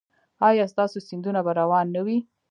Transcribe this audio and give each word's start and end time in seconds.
ایا 0.47 0.65
ستاسو 0.73 0.97
سیندونه 1.07 1.39
به 1.45 1.51
روان 1.59 1.85
نه 1.95 2.01
وي؟ 2.05 2.17